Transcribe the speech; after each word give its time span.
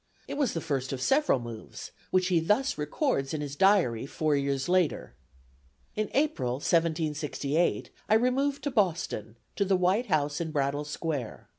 It 0.27 0.33
was 0.33 0.53
the 0.53 0.61
first 0.61 0.91
of 0.91 0.99
several 0.99 1.37
moves, 1.39 1.91
which 2.09 2.29
he 2.29 2.39
thus 2.39 2.75
records 2.75 3.35
in 3.35 3.41
his 3.41 3.55
diary 3.55 4.07
four 4.07 4.35
years 4.35 4.67
later: 4.67 5.13
"In 5.95 6.09
April, 6.15 6.53
1768, 6.53 7.91
I 8.09 8.13
removed 8.15 8.63
to 8.63 8.71
Boston, 8.71 9.37
to 9.55 9.63
the 9.63 9.77
white 9.77 10.07
house 10.07 10.41
in 10.41 10.49
Brattle 10.51 10.85
Square. 10.85 11.49